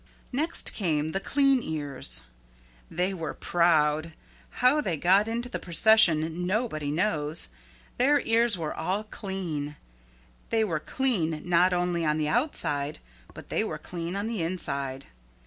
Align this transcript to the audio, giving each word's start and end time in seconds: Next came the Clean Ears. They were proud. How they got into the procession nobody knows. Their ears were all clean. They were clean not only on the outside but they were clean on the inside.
Next 0.31 0.73
came 0.73 1.09
the 1.09 1.19
Clean 1.19 1.61
Ears. 1.61 2.23
They 2.89 3.13
were 3.13 3.35
proud. 3.35 4.13
How 4.49 4.81
they 4.81 4.97
got 4.97 5.27
into 5.27 5.47
the 5.47 5.59
procession 5.59 6.47
nobody 6.47 6.89
knows. 6.89 7.49
Their 7.99 8.19
ears 8.21 8.57
were 8.57 8.73
all 8.73 9.03
clean. 9.03 9.75
They 10.49 10.63
were 10.63 10.79
clean 10.79 11.43
not 11.47 11.71
only 11.71 12.03
on 12.03 12.17
the 12.17 12.29
outside 12.29 12.97
but 13.35 13.49
they 13.49 13.63
were 13.63 13.77
clean 13.77 14.15
on 14.15 14.27
the 14.27 14.41
inside. 14.41 15.05